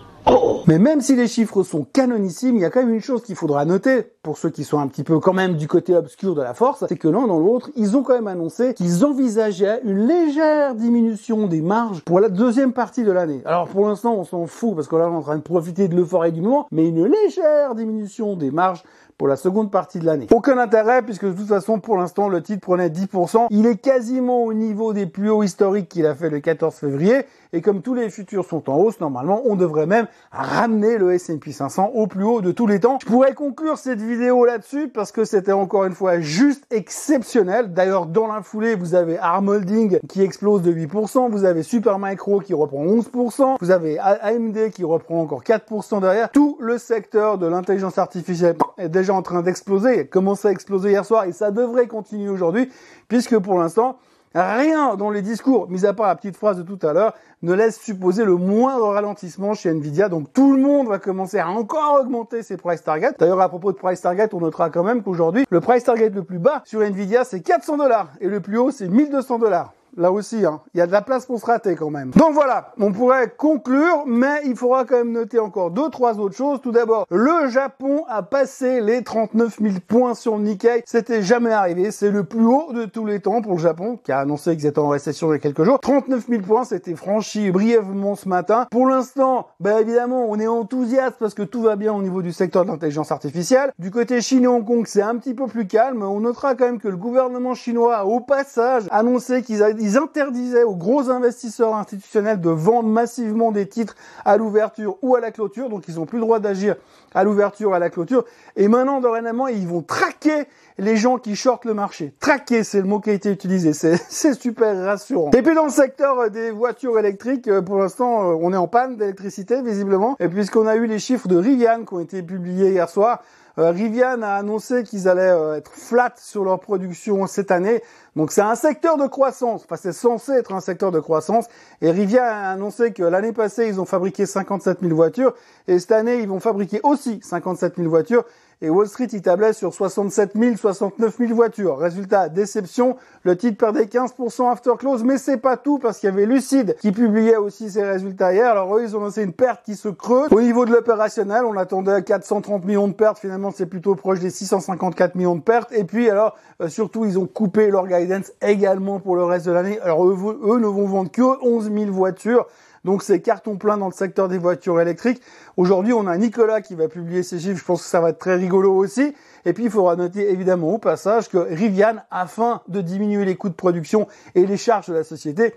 Mais 0.67 0.77
même 0.77 1.01
si 1.01 1.15
les 1.15 1.27
chiffres 1.27 1.63
sont 1.63 1.83
canonissimes, 1.83 2.55
il 2.55 2.61
y 2.61 2.65
a 2.65 2.69
quand 2.69 2.81
même 2.81 2.93
une 2.93 3.01
chose 3.01 3.23
qu'il 3.23 3.35
faudra 3.35 3.65
noter 3.65 4.03
pour 4.21 4.37
ceux 4.37 4.51
qui 4.51 4.63
sont 4.63 4.79
un 4.79 4.87
petit 4.87 5.03
peu 5.03 5.19
quand 5.19 5.33
même 5.33 5.55
du 5.55 5.67
côté 5.67 5.95
obscur 5.95 6.35
de 6.35 6.41
la 6.41 6.53
force, 6.53 6.85
c'est 6.87 6.95
que 6.95 7.07
l'un 7.07 7.27
dans 7.27 7.39
l'autre, 7.39 7.71
ils 7.75 7.97
ont 7.97 8.03
quand 8.03 8.13
même 8.13 8.27
annoncé 8.27 8.73
qu'ils 8.73 9.03
envisageaient 9.03 9.81
une 9.83 10.07
légère 10.07 10.75
diminution 10.75 11.47
des 11.47 11.61
marges 11.61 12.01
pour 12.03 12.19
la 12.19 12.29
deuxième 12.29 12.71
partie 12.71 13.03
de 13.03 13.11
l'année. 13.11 13.41
Alors 13.45 13.67
pour 13.67 13.87
l'instant, 13.87 14.13
on 14.13 14.23
s'en 14.23 14.45
fout 14.45 14.75
parce 14.75 14.87
que 14.87 14.95
là, 14.95 15.09
on 15.09 15.13
est 15.13 15.17
en 15.17 15.21
train 15.21 15.37
de 15.37 15.41
profiter 15.41 15.87
de 15.87 15.95
l'euphorie 15.95 16.31
du 16.31 16.41
moment, 16.41 16.67
mais 16.71 16.87
une 16.87 17.05
légère 17.05 17.75
diminution 17.75 18.35
des 18.35 18.51
marges 18.51 18.83
pour 19.17 19.27
la 19.27 19.35
seconde 19.35 19.71
partie 19.71 19.99
de 19.99 20.05
l'année. 20.05 20.27
Aucun 20.31 20.57
intérêt 20.57 21.01
puisque 21.01 21.25
de 21.25 21.33
toute 21.33 21.47
façon 21.47 21.79
pour 21.79 21.97
l'instant 21.97 22.29
le 22.29 22.41
titre 22.41 22.61
prenait 22.61 22.89
10%. 22.89 23.47
Il 23.49 23.65
est 23.65 23.77
quasiment 23.77 24.43
au 24.43 24.53
niveau 24.53 24.93
des 24.93 25.05
plus 25.05 25.29
hauts 25.29 25.43
historiques 25.43 25.89
qu'il 25.89 26.05
a 26.05 26.15
fait 26.15 26.29
le 26.29 26.39
14 26.39 26.73
février 26.75 27.25
et 27.53 27.61
comme 27.61 27.81
tous 27.81 27.93
les 27.93 28.09
futurs 28.09 28.45
sont 28.45 28.69
en 28.69 28.77
hausse, 28.77 28.99
normalement 28.99 29.41
on 29.45 29.55
devrait 29.55 29.85
même 29.85 30.07
ramener 30.31 30.97
le 30.97 31.13
S&P 31.13 31.51
500 31.51 31.91
au 31.93 32.07
plus 32.07 32.23
haut 32.23 32.41
de 32.41 32.51
tous 32.51 32.67
les 32.67 32.79
temps. 32.79 32.97
Je 33.01 33.05
pourrais 33.05 33.33
conclure 33.33 33.77
cette 33.77 34.01
vidéo 34.01 34.45
là-dessus 34.45 34.87
parce 34.87 35.11
que 35.11 35.25
c'était 35.25 35.51
encore 35.51 35.85
une 35.85 35.93
fois 35.93 36.19
juste 36.19 36.65
exceptionnel. 36.71 37.73
D'ailleurs 37.73 38.07
dans 38.07 38.27
la 38.27 38.41
foulée 38.41 38.75
vous 38.75 38.95
avez 38.95 39.17
Arm 39.19 39.47
Holding 39.49 39.99
qui 40.07 40.21
explose 40.21 40.61
de 40.63 40.73
8%, 40.73 41.29
vous 41.29 41.45
avez 41.45 41.63
Supermicro 41.63 42.39
qui 42.39 42.53
reprend 42.53 42.83
11%, 42.83 43.57
vous 43.59 43.71
avez 43.71 43.99
AMD 43.99 44.71
qui 44.71 44.83
reprend 44.83 45.21
encore 45.21 45.43
4% 45.43 46.01
derrière. 46.01 46.31
Tout 46.31 46.57
le 46.59 46.77
secteur 46.77 47.37
de 47.37 47.45
l'intelligence 47.45 47.97
artificielle 47.97 48.55
est 48.77 48.89
déjà 48.89 49.02
en 49.11 49.21
train 49.21 49.41
d'exploser, 49.41 50.07
commencé 50.07 50.47
à 50.47 50.51
exploser 50.51 50.91
hier 50.91 51.05
soir 51.05 51.25
et 51.25 51.31
ça 51.31 51.51
devrait 51.51 51.87
continuer 51.87 52.29
aujourd'hui 52.29 52.69
puisque 53.07 53.37
pour 53.37 53.59
l'instant 53.59 53.97
Rien 54.35 54.95
dans 54.95 55.11
les 55.11 55.21
discours, 55.21 55.69
mis 55.69 55.85
à 55.85 55.93
part 55.93 56.07
la 56.07 56.15
petite 56.15 56.35
phrase 56.35 56.57
de 56.57 56.63
tout 56.63 56.79
à 56.85 56.91
l'heure, 56.91 57.13
ne 57.43 57.53
laisse 57.53 57.79
supposer 57.79 58.25
le 58.25 58.35
moindre 58.35 58.87
ralentissement 58.87 59.53
chez 59.53 59.69
Nvidia. 59.69 60.09
Donc 60.09 60.33
tout 60.33 60.55
le 60.55 60.59
monde 60.59 60.87
va 60.87 60.97
commencer 60.97 61.37
à 61.37 61.49
encore 61.49 61.99
augmenter 62.01 62.41
ses 62.41 62.57
price 62.57 62.81
targets. 62.81 63.13
D'ailleurs, 63.19 63.41
à 63.41 63.49
propos 63.49 63.71
de 63.71 63.77
price 63.77 64.01
target, 64.01 64.33
on 64.33 64.39
notera 64.39 64.71
quand 64.71 64.83
même 64.83 65.03
qu'aujourd'hui, 65.03 65.45
le 65.47 65.61
price 65.61 65.83
target 65.83 66.09
le 66.09 66.23
plus 66.23 66.39
bas 66.39 66.63
sur 66.65 66.81
Nvidia, 66.81 67.25
c'est 67.25 67.41
400 67.41 67.77
dollars 67.77 68.09
et 68.21 68.27
le 68.27 68.39
plus 68.39 68.57
haut, 68.57 68.71
c'est 68.71 68.87
1200 68.87 69.37
dollars. 69.37 69.71
Là 69.95 70.11
aussi, 70.11 70.43
hein, 70.45 70.61
il 70.73 70.79
y 70.79 70.81
a 70.81 70.87
de 70.87 70.91
la 70.91 71.01
place 71.01 71.25
pour 71.27 71.39
se 71.39 71.45
rater 71.45 71.75
quand 71.75 71.89
même. 71.91 72.09
Donc 72.11 72.33
voilà, 72.33 72.71
on 72.79 72.91
pourrait 72.91 73.29
conclure, 73.37 74.03
mais 74.07 74.41
il 74.45 74.55
faudra 74.55 74.85
quand 74.85 74.95
même 74.97 75.11
noter 75.11 75.37
encore 75.39 75.69
deux, 75.71 75.89
trois 75.89 76.17
autres 76.19 76.35
choses. 76.35 76.61
Tout 76.61 76.71
d'abord, 76.71 77.05
le 77.11 77.47
Japon 77.49 78.03
a 78.09 78.23
passé 78.23 78.81
les 78.81 79.03
39 79.03 79.59
000 79.61 79.75
points 79.87 80.15
sur 80.15 80.39
Nikkei. 80.39 80.81
C'était 80.87 81.21
jamais 81.21 81.51
arrivé. 81.51 81.91
C'est 81.91 82.09
le 82.09 82.23
plus 82.23 82.45
haut 82.45 82.73
de 82.73 82.85
tous 82.85 83.05
les 83.05 83.19
temps 83.19 83.41
pour 83.41 83.53
le 83.53 83.59
Japon, 83.59 83.99
qui 84.03 84.11
a 84.11 84.19
annoncé 84.19 84.55
qu'ils 84.57 84.65
étaient 84.65 84.79
en 84.79 84.89
récession 84.89 85.29
il 85.31 85.33
y 85.33 85.35
a 85.35 85.39
quelques 85.39 85.63
jours. 85.63 85.79
39 85.79 86.25
000 86.27 86.41
points, 86.41 86.63
c'était 86.63 86.95
franchi 86.95 87.51
brièvement 87.51 88.15
ce 88.15 88.27
matin. 88.27 88.65
Pour 88.71 88.87
l'instant, 88.87 89.47
bah 89.59 89.79
évidemment, 89.79 90.25
on 90.27 90.39
est 90.39 90.47
enthousiaste 90.47 91.17
parce 91.19 91.35
que 91.35 91.43
tout 91.43 91.61
va 91.61 91.75
bien 91.75 91.93
au 91.93 92.01
niveau 92.01 92.21
du 92.23 92.31
secteur 92.33 92.65
de 92.65 92.71
l'intelligence 92.71 93.11
artificielle. 93.11 93.71
Du 93.77 93.91
côté 93.91 94.21
Chine 94.21 94.45
et 94.45 94.47
Hong 94.47 94.65
Kong, 94.65 94.85
c'est 94.87 95.01
un 95.03 95.15
petit 95.17 95.35
peu 95.35 95.45
plus 95.45 95.67
calme. 95.67 96.01
On 96.01 96.19
notera 96.21 96.55
quand 96.55 96.65
même 96.65 96.79
que 96.79 96.87
le 96.87 96.97
gouvernement 96.97 97.53
chinois 97.53 97.97
a 97.97 98.05
au 98.05 98.19
passage 98.21 98.83
annoncé 98.89 99.41
qu'ils 99.43 99.61
a- 99.61 99.71
ils 99.83 99.97
interdisaient 99.97 100.63
aux 100.63 100.75
gros 100.75 101.09
investisseurs 101.09 101.75
institutionnels 101.75 102.39
de 102.39 102.49
vendre 102.49 102.87
massivement 102.87 103.51
des 103.51 103.67
titres 103.67 103.95
à 104.23 104.37
l'ouverture 104.37 104.97
ou 105.01 105.15
à 105.15 105.19
la 105.19 105.31
clôture. 105.31 105.67
Donc 105.67 105.89
ils 105.89 105.99
ont 105.99 106.05
plus 106.05 106.19
le 106.19 106.23
droit 106.23 106.39
d'agir 106.39 106.75
à 107.13 107.25
l'ouverture 107.25 107.71
ou 107.71 107.73
à 107.73 107.79
la 107.79 107.89
clôture. 107.89 108.23
Et 108.55 108.69
maintenant, 108.69 109.01
dorénavant, 109.01 109.47
ils 109.47 109.67
vont 109.67 109.81
traquer 109.81 110.45
les 110.77 110.95
gens 110.95 111.17
qui 111.17 111.35
shortent 111.35 111.65
le 111.65 111.73
marché. 111.73 112.13
Traquer, 112.21 112.63
c'est 112.63 112.79
le 112.79 112.87
mot 112.87 113.01
qui 113.01 113.09
a 113.09 113.13
été 113.13 113.29
utilisé. 113.29 113.73
C'est, 113.73 114.33
super 114.39 114.85
rassurant. 114.85 115.31
Et 115.31 115.41
puis 115.41 115.53
dans 115.53 115.65
le 115.65 115.69
secteur 115.69 116.31
des 116.31 116.51
voitures 116.51 116.97
électriques, 116.97 117.49
euh, 117.49 117.61
pour 117.61 117.77
l'instant, 117.77 118.31
euh, 118.31 118.37
on 118.41 118.53
est 118.53 118.57
en 118.57 118.67
panne 118.67 118.95
d'électricité, 118.95 119.61
visiblement. 119.61 120.15
Et 120.21 120.29
puisqu'on 120.29 120.65
a 120.65 120.77
eu 120.77 120.87
les 120.87 120.99
chiffres 120.99 121.27
de 121.27 121.35
Rivian 121.35 121.83
qui 121.85 121.93
ont 121.93 121.99
été 121.99 122.23
publiés 122.23 122.71
hier 122.71 122.89
soir, 122.89 123.21
euh, 123.59 123.69
Rivian 123.69 124.21
a 124.23 124.35
annoncé 124.35 124.83
qu'ils 124.83 125.07
allaient 125.07 125.21
euh, 125.21 125.57
être 125.57 125.71
flat 125.71 126.13
sur 126.17 126.43
leur 126.43 126.59
production 126.59 127.27
cette 127.27 127.51
année. 127.51 127.83
Donc 128.15 128.31
c'est 128.31 128.41
un 128.41 128.55
secteur 128.55 128.97
de 128.97 129.05
croissance. 129.05 129.63
Enfin, 129.65 129.75
c'est 129.75 129.93
censé 129.93 130.31
être 130.31 130.53
un 130.53 130.59
secteur 130.59 130.91
de 130.91 130.99
croissance. 130.99 131.45
Et 131.81 131.91
Rivian 131.91 132.23
a 132.23 132.51
annoncé 132.51 132.93
que 132.93 133.03
l'année 133.03 133.31
passée, 133.31 133.67
ils 133.67 133.79
ont 133.79 133.85
fabriqué 133.85 134.25
57 134.25 134.79
000 134.81 134.95
voitures. 134.95 135.33
Et 135.67 135.77
cette 135.77 135.91
année, 135.91 136.19
ils 136.19 136.27
vont 136.27 136.39
fabriquer 136.39 136.79
aussi 136.83 137.19
57 137.21 137.75
000 137.77 137.89
voitures. 137.89 138.25
Et 138.63 138.69
Wall 138.69 138.87
Street 138.87 139.09
y 139.11 139.21
tablait 139.21 139.51
sur 139.51 139.73
67 139.73 140.31
000, 140.35 140.55
69 140.55 141.17
000 141.17 141.33
voitures. 141.35 141.77
Résultat, 141.77 142.29
déception, 142.29 142.95
le 143.23 143.35
titre 143.35 143.57
perdait 143.57 143.83
15% 143.83 144.49
after 144.49 144.71
close, 144.79 145.03
mais 145.03 145.17
c'est 145.17 145.37
pas 145.37 145.57
tout 145.57 145.79
parce 145.79 145.99
qu'il 145.99 146.09
y 146.09 146.13
avait 146.13 146.25
Lucide 146.25 146.77
qui 146.79 146.93
publiait 146.93 147.35
aussi 147.35 147.69
ses 147.69 147.83
résultats 147.83 148.33
hier. 148.33 148.49
Alors 148.49 148.77
eux, 148.77 148.83
ils 148.83 148.95
ont 148.95 149.01
lancé 149.01 149.21
une 149.21 149.33
perte 149.33 149.65
qui 149.65 149.75
se 149.75 149.89
creuse. 149.89 150.31
Au 150.31 150.39
niveau 150.39 150.65
de 150.65 150.71
l'opérationnel, 150.71 151.43
on 151.43 151.57
attendait 151.57 152.01
430 152.03 152.63
millions 152.63 152.87
de 152.87 152.93
pertes, 152.93 153.19
finalement 153.19 153.51
c'est 153.51 153.65
plutôt 153.65 153.95
proche 153.95 154.21
des 154.21 154.29
654 154.29 155.15
millions 155.15 155.35
de 155.35 155.41
pertes. 155.41 155.73
Et 155.73 155.83
puis 155.83 156.09
alors, 156.09 156.37
euh, 156.61 156.69
surtout, 156.69 157.03
ils 157.03 157.19
ont 157.19 157.27
coupé 157.27 157.69
leur 157.69 157.85
guidance 157.85 158.31
également 158.41 159.01
pour 159.01 159.17
le 159.17 159.25
reste 159.25 159.45
de 159.45 159.51
l'année. 159.51 159.77
Alors 159.81 160.07
eux, 160.07 160.15
eux 160.41 160.59
ne 160.59 160.67
vont 160.67 160.87
vendre 160.87 161.11
que 161.11 161.21
11 161.21 161.69
000 161.69 161.91
voitures. 161.91 162.47
Donc 162.83 163.01
c'est 163.01 163.21
carton 163.21 163.55
plein 163.55 163.77
dans 163.77 163.87
le 163.87 163.93
secteur 163.93 164.27
des 164.27 164.37
voitures 164.37 164.81
électriques. 164.81 165.21
Aujourd'hui, 165.55 165.93
on 165.93 166.05
a 166.07 166.17
Nicolas 166.17 166.61
qui 166.61 166.75
va 166.75 166.87
publier 166.87 167.23
ses 167.23 167.39
chiffres. 167.39 167.59
Je 167.59 167.65
pense 167.65 167.81
que 167.81 167.87
ça 167.87 168.01
va 168.01 168.09
être 168.09 168.19
très 168.19 168.35
rigolo 168.35 168.73
aussi. 168.73 169.13
Et 169.45 169.53
puis, 169.53 169.65
il 169.65 169.69
faudra 169.69 169.95
noter 169.95 170.29
évidemment 170.29 170.73
au 170.73 170.77
passage 170.77 171.29
que 171.29 171.37
Rivian, 171.37 171.95
afin 172.11 172.61
de 172.67 172.81
diminuer 172.81 173.25
les 173.25 173.35
coûts 173.35 173.49
de 173.49 173.53
production 173.53 174.07
et 174.35 174.45
les 174.45 174.57
charges 174.57 174.87
de 174.87 174.93
la 174.93 175.03
société, 175.03 175.53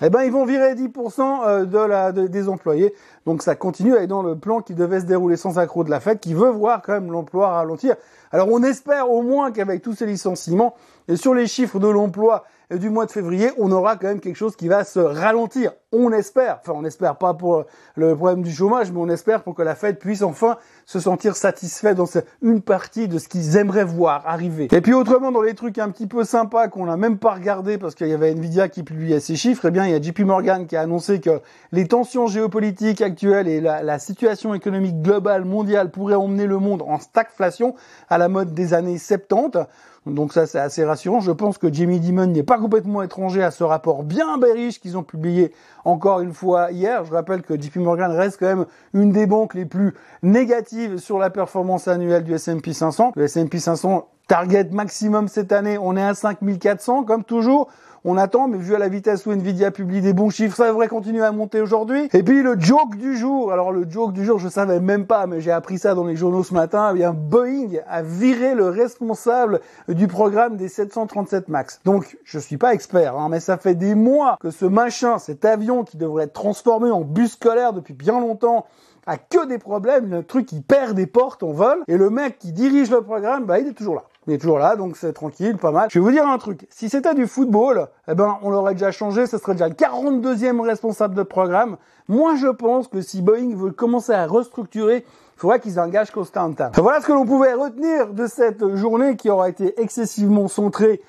eh 0.00 0.10
ben, 0.10 0.22
ils 0.22 0.32
vont 0.32 0.44
virer 0.44 0.74
10% 0.74 1.46
euh, 1.46 1.64
de 1.64 1.78
la, 1.78 2.10
des 2.12 2.48
employés. 2.48 2.94
Donc 3.26 3.42
ça 3.42 3.54
continue 3.54 3.94
à 3.96 4.02
être 4.02 4.08
dans 4.08 4.22
le 4.22 4.36
plan 4.36 4.60
qui 4.60 4.74
devait 4.74 5.00
se 5.00 5.04
dérouler 5.04 5.36
sans 5.36 5.58
accroc 5.58 5.84
de 5.84 5.90
la 5.90 6.00
fête, 6.00 6.20
qui 6.20 6.34
veut 6.34 6.50
voir 6.50 6.82
quand 6.82 6.92
même 6.92 7.12
l'emploi 7.12 7.52
ralentir. 7.52 7.94
Alors 8.32 8.48
on 8.50 8.62
espère 8.62 9.10
au 9.10 9.22
moins 9.22 9.52
qu'avec 9.52 9.82
tous 9.82 9.94
ces 9.94 10.06
licenciements, 10.06 10.74
et 11.08 11.16
sur 11.16 11.34
les 11.34 11.46
chiffres 11.46 11.78
de 11.78 11.88
l'emploi 11.88 12.44
du 12.78 12.90
mois 12.90 13.06
de 13.06 13.10
février, 13.10 13.50
on 13.58 13.70
aura 13.70 13.96
quand 13.96 14.06
même 14.06 14.20
quelque 14.20 14.36
chose 14.36 14.56
qui 14.56 14.68
va 14.68 14.84
se 14.84 14.98
ralentir. 14.98 15.72
On 15.94 16.10
espère, 16.10 16.60
enfin 16.62 16.72
on 16.74 16.84
espère 16.86 17.16
pas 17.16 17.34
pour 17.34 17.66
le 17.96 18.16
problème 18.16 18.42
du 18.42 18.50
chômage, 18.50 18.90
mais 18.90 18.98
on 18.98 19.10
espère 19.10 19.42
pour 19.42 19.54
que 19.54 19.60
la 19.60 19.74
Fed 19.74 19.98
puisse 19.98 20.22
enfin 20.22 20.56
se 20.86 20.98
sentir 20.98 21.36
satisfait 21.36 21.94
dans 21.94 22.06
une 22.40 22.62
partie 22.62 23.08
de 23.08 23.18
ce 23.18 23.28
qu'ils 23.28 23.58
aimeraient 23.58 23.84
voir 23.84 24.22
arriver. 24.26 24.68
Et 24.72 24.80
puis 24.80 24.94
autrement, 24.94 25.30
dans 25.32 25.42
les 25.42 25.54
trucs 25.54 25.78
un 25.78 25.90
petit 25.90 26.06
peu 26.06 26.24
sympas 26.24 26.68
qu'on 26.68 26.86
n'a 26.86 26.96
même 26.96 27.18
pas 27.18 27.34
regardé 27.34 27.76
parce 27.76 27.94
qu'il 27.94 28.08
y 28.08 28.14
avait 28.14 28.30
Nvidia 28.30 28.70
qui 28.70 28.84
publiait 28.84 29.20
ses 29.20 29.36
chiffres, 29.36 29.66
eh 29.66 29.70
bien 29.70 29.84
il 29.84 29.90
y 29.90 29.94
a 29.94 30.00
JP 30.00 30.20
Morgan 30.20 30.66
qui 30.66 30.76
a 30.76 30.80
annoncé 30.80 31.20
que 31.20 31.42
les 31.72 31.86
tensions 31.86 32.26
géopolitiques 32.26 33.02
actuelles 33.02 33.48
et 33.48 33.60
la, 33.60 33.82
la 33.82 33.98
situation 33.98 34.54
économique 34.54 35.02
globale 35.02 35.44
mondiale 35.44 35.90
pourraient 35.90 36.14
emmener 36.14 36.46
le 36.46 36.56
monde 36.56 36.82
en 36.86 36.98
stagflation 36.98 37.74
à 38.08 38.16
la 38.16 38.21
mode 38.28 38.54
des 38.54 38.74
années 38.74 38.98
70. 38.98 39.66
Donc 40.06 40.32
ça, 40.32 40.46
c'est 40.46 40.58
assez 40.58 40.84
rassurant. 40.84 41.20
Je 41.20 41.30
pense 41.30 41.58
que 41.58 41.72
Jamie 41.72 42.00
Dimon 42.00 42.26
n'est 42.26 42.42
pas 42.42 42.58
complètement 42.58 43.02
étranger 43.02 43.42
à 43.42 43.52
ce 43.52 43.62
rapport 43.62 44.02
bien 44.02 44.36
bearish 44.36 44.80
qu'ils 44.80 44.96
ont 44.96 45.04
publié 45.04 45.52
encore 45.84 46.20
une 46.20 46.32
fois 46.32 46.72
hier. 46.72 47.04
Je 47.04 47.12
rappelle 47.12 47.42
que 47.42 47.60
JP 47.60 47.76
Morgan 47.76 48.10
reste 48.10 48.38
quand 48.40 48.46
même 48.46 48.66
une 48.94 49.12
des 49.12 49.26
banques 49.26 49.54
les 49.54 49.64
plus 49.64 49.94
négatives 50.24 50.98
sur 50.98 51.18
la 51.18 51.30
performance 51.30 51.86
annuelle 51.86 52.24
du 52.24 52.34
S&P 52.34 52.72
500. 52.72 53.12
Le 53.14 53.24
S&P 53.24 53.60
500 53.60 54.08
target 54.26 54.68
maximum 54.72 55.28
cette 55.28 55.52
année, 55.52 55.78
on 55.78 55.96
est 55.96 56.02
à 56.02 56.14
5400 56.14 57.04
comme 57.04 57.22
toujours. 57.22 57.68
On 58.04 58.16
attend, 58.16 58.48
mais 58.48 58.58
vu 58.58 58.74
à 58.74 58.80
la 58.80 58.88
vitesse 58.88 59.26
où 59.26 59.32
Nvidia 59.32 59.70
publie 59.70 60.00
des 60.00 60.12
bons 60.12 60.28
chiffres, 60.28 60.56
ça 60.56 60.66
devrait 60.66 60.88
continuer 60.88 61.22
à 61.22 61.30
monter 61.30 61.60
aujourd'hui. 61.60 62.08
Et 62.12 62.24
puis 62.24 62.42
le 62.42 62.58
joke 62.58 62.96
du 62.96 63.16
jour. 63.16 63.52
Alors 63.52 63.70
le 63.70 63.88
joke 63.88 64.12
du 64.12 64.24
jour, 64.24 64.40
je 64.40 64.48
savais 64.48 64.80
même 64.80 65.06
pas, 65.06 65.28
mais 65.28 65.40
j'ai 65.40 65.52
appris 65.52 65.78
ça 65.78 65.94
dans 65.94 66.04
les 66.04 66.16
journaux 66.16 66.42
ce 66.42 66.52
matin. 66.52 66.90
Eh 66.90 66.94
bien, 66.94 67.12
Boeing 67.12 67.78
a 67.88 68.02
viré 68.02 68.56
le 68.56 68.68
responsable 68.68 69.60
du 69.86 70.08
programme 70.08 70.56
des 70.56 70.66
737 70.66 71.48
Max. 71.48 71.80
Donc, 71.84 72.18
je 72.24 72.40
suis 72.40 72.56
pas 72.56 72.74
expert, 72.74 73.16
hein, 73.16 73.28
mais 73.30 73.38
ça 73.38 73.56
fait 73.56 73.76
des 73.76 73.94
mois 73.94 74.36
que 74.40 74.50
ce 74.50 74.64
machin, 74.64 75.18
cet 75.18 75.44
avion 75.44 75.84
qui 75.84 75.96
devrait 75.96 76.24
être 76.24 76.32
transformé 76.32 76.90
en 76.90 77.02
bus 77.02 77.34
scolaire 77.34 77.72
depuis 77.72 77.94
bien 77.94 78.18
longtemps, 78.18 78.66
a 79.06 79.16
que 79.16 79.46
des 79.46 79.58
problèmes, 79.58 80.10
le 80.10 80.24
truc 80.24 80.46
qui 80.46 80.60
perd 80.60 80.94
des 80.94 81.06
portes 81.06 81.42
en 81.42 81.52
vol, 81.52 81.84
et 81.86 81.96
le 81.96 82.10
mec 82.10 82.38
qui 82.38 82.52
dirige 82.52 82.90
le 82.90 83.02
programme, 83.02 83.44
bah 83.44 83.60
il 83.60 83.68
est 83.68 83.74
toujours 83.74 83.94
là. 83.94 84.04
Il 84.28 84.34
est 84.34 84.38
toujours 84.38 84.58
là, 84.58 84.76
donc 84.76 84.96
c'est 84.96 85.12
tranquille, 85.12 85.56
pas 85.56 85.72
mal. 85.72 85.88
Je 85.90 85.98
vais 85.98 86.04
vous 86.04 86.12
dire 86.12 86.26
un 86.26 86.38
truc. 86.38 86.68
Si 86.70 86.88
c'était 86.88 87.14
du 87.14 87.26
football, 87.26 87.88
eh 88.06 88.14
ben, 88.14 88.38
on 88.42 88.50
l'aurait 88.50 88.74
déjà 88.74 88.92
changé, 88.92 89.26
ce 89.26 89.36
serait 89.36 89.54
déjà 89.54 89.68
le 89.68 89.74
42e 89.74 90.60
responsable 90.60 91.16
de 91.16 91.24
programme. 91.24 91.76
Moi, 92.06 92.36
je 92.36 92.46
pense 92.46 92.86
que 92.86 93.00
si 93.00 93.20
Boeing 93.20 93.56
veut 93.56 93.72
commencer 93.72 94.12
à 94.12 94.26
restructurer, 94.26 95.04
il 95.06 95.40
faudrait 95.40 95.58
qu'ils 95.58 95.80
engagent 95.80 96.12
Constantin. 96.12 96.70
Voilà 96.76 97.00
ce 97.00 97.06
que 97.06 97.12
l'on 97.12 97.26
pouvait 97.26 97.54
retenir 97.54 98.12
de 98.12 98.28
cette 98.28 98.76
journée 98.76 99.16
qui 99.16 99.28
aura 99.28 99.48
été 99.48 99.80
excessivement 99.80 100.46
centrée 100.46 101.02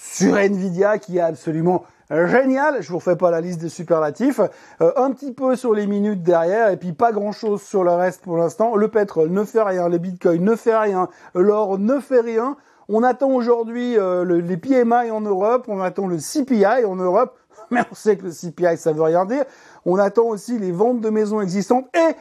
sur 0.00 0.36
Nvidia, 0.36 0.98
qui 0.98 1.20
a 1.20 1.26
absolument 1.26 1.84
génial. 2.10 2.82
Je 2.82 2.90
vous 2.90 2.98
refais 2.98 3.16
pas 3.16 3.30
la 3.30 3.40
liste 3.40 3.60
des 3.60 3.68
superlatifs. 3.68 4.40
Euh, 4.80 4.92
un 4.96 5.12
petit 5.12 5.32
peu 5.32 5.56
sur 5.56 5.74
les 5.74 5.86
minutes 5.86 6.22
derrière 6.22 6.70
et 6.70 6.76
puis 6.76 6.92
pas 6.92 7.12
grand 7.12 7.32
chose 7.32 7.62
sur 7.62 7.84
le 7.84 7.92
reste 7.92 8.22
pour 8.22 8.36
l'instant. 8.36 8.76
Le 8.76 8.88
pétrole 8.88 9.30
ne 9.30 9.44
fait 9.44 9.62
rien, 9.62 9.88
le 9.88 9.98
bitcoin 9.98 10.42
ne 10.42 10.56
fait 10.56 10.76
rien, 10.76 11.08
l'or 11.34 11.78
ne 11.78 12.00
fait 12.00 12.20
rien. 12.20 12.56
On 12.88 13.02
attend 13.04 13.30
aujourd'hui 13.30 13.96
euh, 13.96 14.24
les 14.24 14.56
PMI 14.56 15.10
en 15.12 15.20
Europe, 15.20 15.66
on 15.68 15.80
attend 15.80 16.08
le 16.08 16.16
CPI 16.16 16.84
en 16.84 16.96
Europe, 16.96 17.38
mais 17.70 17.82
on 17.90 17.94
sait 17.94 18.16
que 18.16 18.24
le 18.24 18.32
CPI 18.32 18.76
ça 18.78 18.92
veut 18.92 19.02
rien 19.02 19.26
dire. 19.26 19.44
On 19.84 19.96
attend 19.96 20.24
aussi 20.24 20.58
les 20.58 20.72
ventes 20.72 21.00
de 21.00 21.10
maisons 21.10 21.40
existantes 21.40 21.86
et 21.94 22.16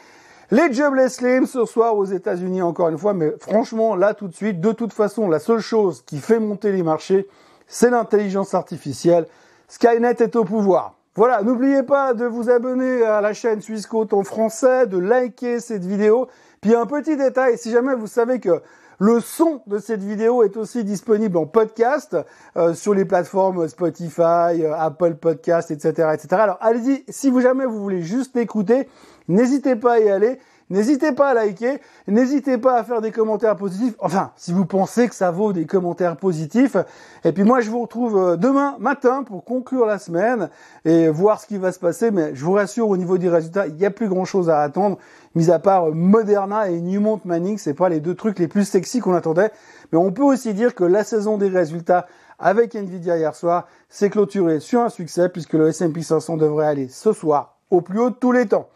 les 0.51 0.71
jobless 0.73 1.17
claims 1.17 1.45
ce 1.47 1.65
soir 1.65 1.95
aux 1.95 2.05
États-Unis 2.05 2.61
encore 2.61 2.89
une 2.89 2.97
fois, 2.97 3.13
mais 3.13 3.33
franchement 3.39 3.95
là 3.95 4.13
tout 4.13 4.27
de 4.27 4.35
suite, 4.35 4.59
de 4.59 4.71
toute 4.71 4.93
façon, 4.93 5.29
la 5.29 5.39
seule 5.39 5.59
chose 5.59 6.03
qui 6.05 6.19
fait 6.19 6.39
monter 6.39 6.71
les 6.71 6.83
marchés, 6.83 7.27
c'est 7.69 7.91
l'intelligence 7.91 8.53
artificielle. 8.53 9.27
Skynet 9.69 10.15
est 10.19 10.35
au 10.35 10.43
pouvoir. 10.43 10.95
Voilà, 11.15 11.41
n'oubliez 11.43 11.83
pas 11.83 12.13
de 12.13 12.25
vous 12.25 12.49
abonner 12.49 13.03
à 13.03 13.21
la 13.21 13.33
chaîne 13.33 13.61
Swissquote 13.61 14.13
en 14.13 14.23
français, 14.23 14.87
de 14.87 14.97
liker 14.97 15.59
cette 15.59 15.85
vidéo. 15.85 16.27
Puis 16.61 16.75
un 16.75 16.85
petit 16.85 17.15
détail, 17.15 17.57
si 17.57 17.71
jamais 17.71 17.95
vous 17.95 18.07
savez 18.07 18.39
que 18.39 18.61
le 18.99 19.21
son 19.21 19.61
de 19.67 19.79
cette 19.79 20.03
vidéo 20.03 20.43
est 20.43 20.57
aussi 20.57 20.83
disponible 20.83 21.37
en 21.37 21.45
podcast 21.45 22.17
euh, 22.57 22.73
sur 22.73 22.93
les 22.93 23.05
plateformes 23.05 23.67
Spotify, 23.69 24.61
euh, 24.61 24.75
Apple 24.77 25.15
Podcast, 25.15 25.71
etc., 25.71 26.09
etc. 26.13 26.27
Alors 26.31 26.57
allez-y, 26.59 27.05
si 27.07 27.29
vous 27.29 27.39
jamais 27.39 27.65
vous 27.65 27.79
voulez 27.79 28.01
juste 28.01 28.35
l'écouter, 28.35 28.89
n'hésitez 29.29 29.77
pas 29.77 29.93
à 29.93 29.99
y 29.99 30.09
aller. 30.09 30.39
N'hésitez 30.71 31.13
pas 31.13 31.29
à 31.29 31.33
liker, 31.33 31.81
n'hésitez 32.07 32.59
pas 32.59 32.77
à 32.77 32.83
faire 32.83 33.01
des 33.01 33.11
commentaires 33.11 33.55
positifs. 33.55 33.95
Enfin, 33.97 34.31
si 34.35 34.53
vous 34.53 34.65
pensez 34.65 35.07
que 35.07 35.15
ça 35.15 35.31
vaut 35.31 35.51
des 35.51 35.65
commentaires 35.65 36.15
positifs. 36.15 36.77
Et 37.23 37.31
puis 37.31 37.43
moi, 37.43 37.59
je 37.59 37.71
vous 37.71 37.81
retrouve 37.81 38.17
euh, 38.17 38.35
demain 38.35 38.75
matin 38.79 39.23
pour 39.23 39.43
conclure 39.43 39.87
la 39.87 39.97
semaine 39.97 40.49
et 40.85 41.07
voir 41.09 41.41
ce 41.41 41.47
qui 41.47 41.57
va 41.57 41.71
se 41.71 41.79
passer. 41.79 42.11
Mais 42.11 42.35
je 42.35 42.45
vous 42.45 42.53
rassure, 42.53 42.87
au 42.87 42.97
niveau 42.97 43.17
des 43.17 43.29
résultats, 43.29 43.65
il 43.65 43.73
n'y 43.73 43.85
a 43.85 43.89
plus 43.89 44.09
grand 44.09 44.25
chose 44.25 44.51
à 44.51 44.59
attendre, 44.59 44.99
mis 45.33 45.49
à 45.49 45.57
part 45.57 45.87
Moderna 45.87 46.69
et 46.69 46.79
Newmont 46.79 47.19
Manning. 47.25 47.57
C'est 47.57 47.73
pas 47.73 47.89
les 47.89 47.99
deux 47.99 48.13
trucs 48.13 48.37
les 48.37 48.47
plus 48.47 48.65
sexy 48.65 48.99
qu'on 48.99 49.15
attendait. 49.15 49.49
Mais 49.91 49.97
on 49.97 50.11
peut 50.11 50.21
aussi 50.21 50.53
dire 50.53 50.75
que 50.75 50.83
la 50.83 51.03
saison 51.03 51.39
des 51.39 51.49
résultats 51.49 52.05
avec 52.37 52.75
Nvidia 52.75 53.17
hier 53.17 53.33
soir 53.33 53.67
s'est 53.89 54.11
clôturée 54.11 54.59
sur 54.59 54.81
un 54.81 54.89
succès 54.89 55.29
puisque 55.29 55.53
le 55.53 55.69
S&P 55.69 56.03
500 56.03 56.37
devrait 56.37 56.67
aller 56.67 56.89
ce 56.89 57.11
soir 57.11 57.57
au 57.71 57.81
plus 57.81 57.99
haut 57.99 58.11
de 58.11 58.15
tous 58.15 58.31
les 58.31 58.45
temps. 58.45 58.69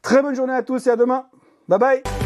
Très 0.00 0.22
bonne 0.22 0.34
journée 0.34 0.54
à 0.54 0.62
tous 0.62 0.86
et 0.86 0.90
à 0.90 0.96
demain. 0.96 1.26
Bye 1.70 1.78
bye 1.78 2.19